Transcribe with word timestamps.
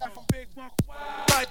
the 0.00 0.10
fast 0.54 0.56
life. 0.56 0.70
Oh, 0.88 1.24
where 1.34 1.46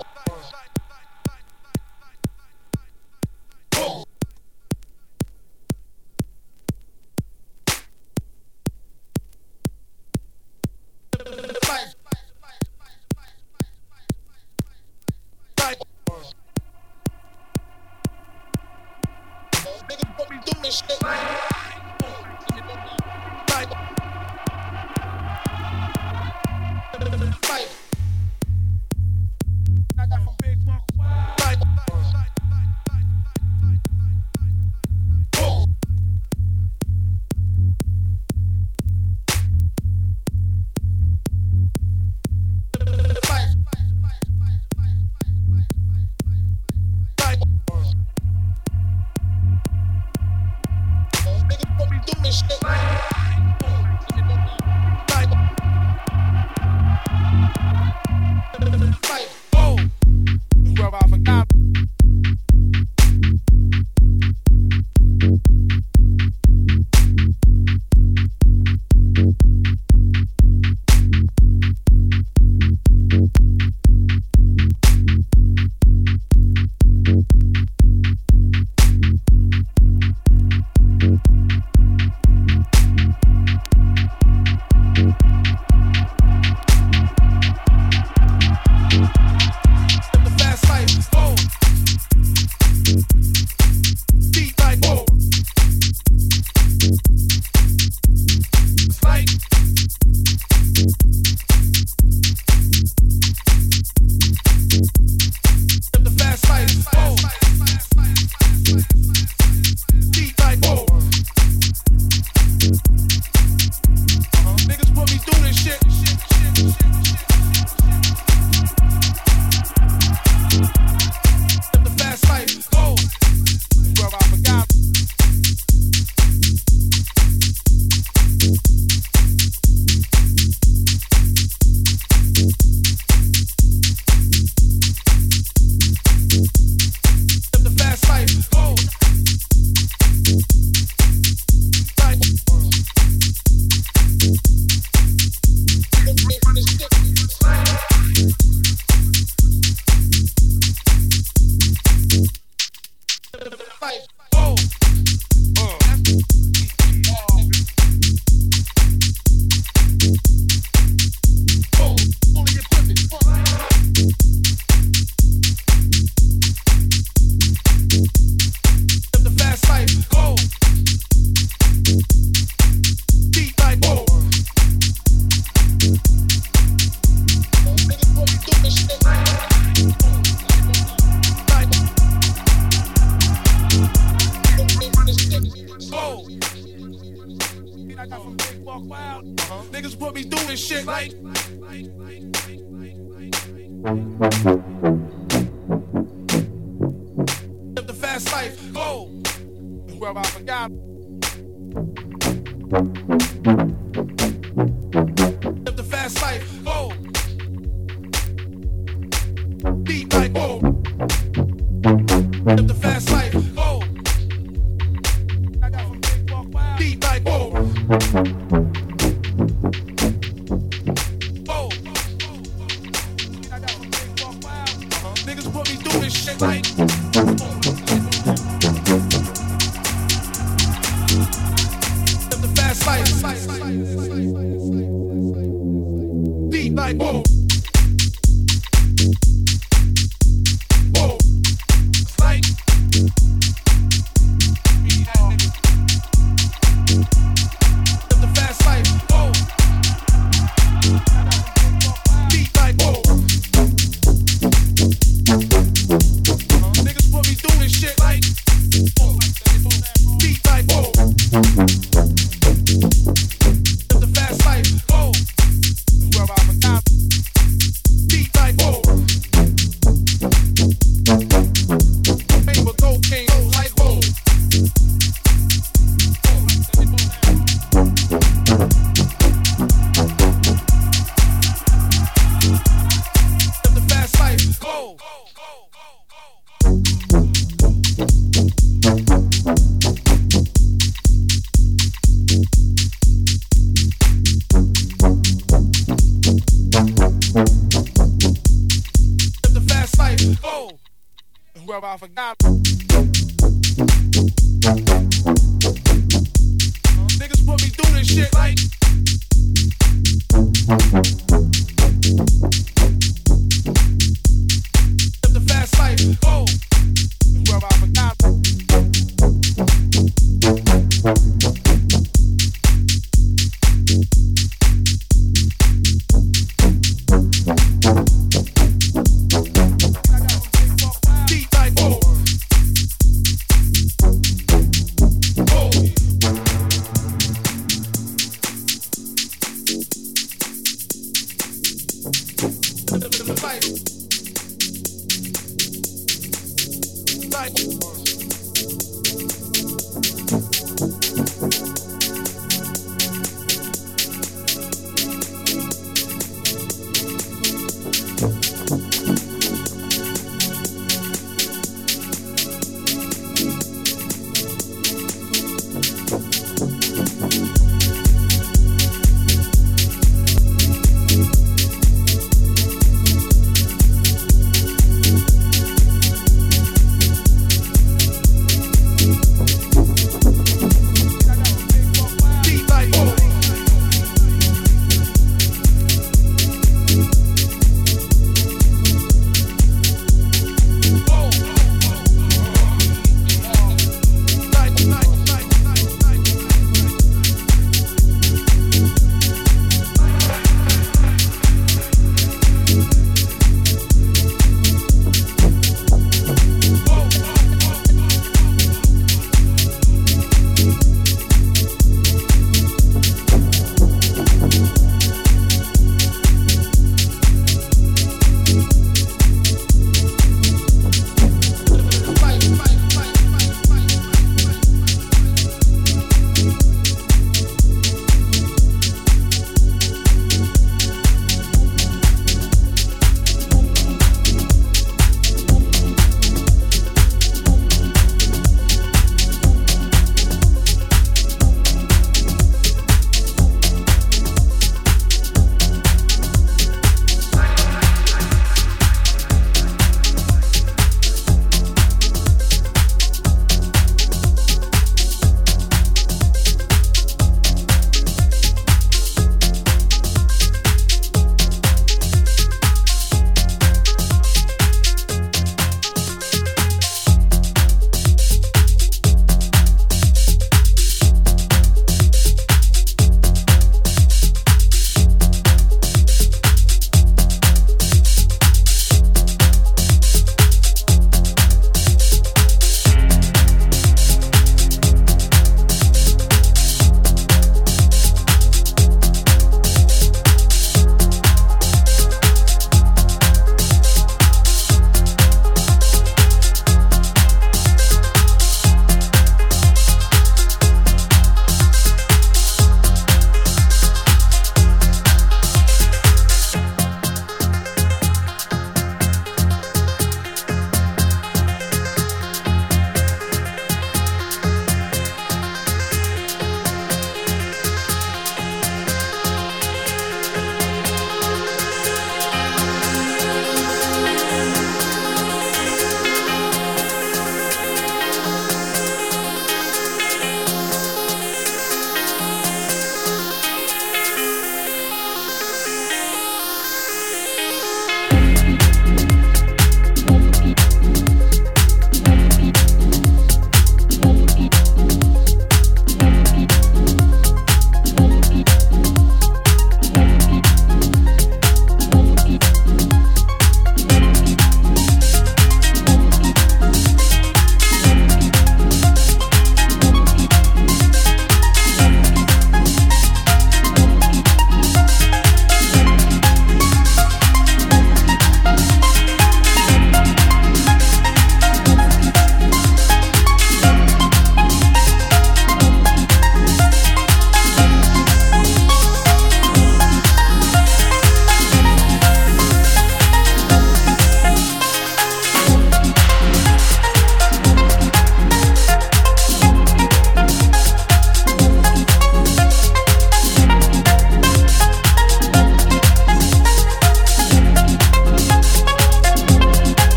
I 219.39 219.92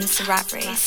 the 0.00 0.24
rat 0.28 0.52
race. 0.52 0.85